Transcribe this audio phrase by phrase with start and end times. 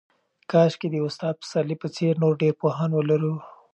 [0.51, 3.35] کاشکې د استاد پسرلي په څېر نور ډېر پوهان ولرو.